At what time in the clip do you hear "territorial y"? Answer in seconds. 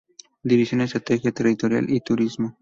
1.31-1.99